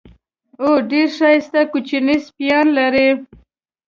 او 0.63 0.69
ډېر 0.89 1.07
ښایسته 1.17 1.61
کوچني 1.71 2.17
سپیان 2.27 2.65
لري. 2.77 3.09